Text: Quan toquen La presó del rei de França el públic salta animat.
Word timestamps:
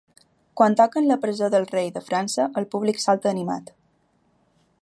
Quan 0.59 0.77
toquen 0.79 1.09
La 1.11 1.17
presó 1.25 1.49
del 1.55 1.69
rei 1.73 1.93
de 1.99 2.03
França 2.07 2.49
el 2.63 2.69
públic 2.75 3.05
salta 3.07 3.33
animat. 3.37 3.73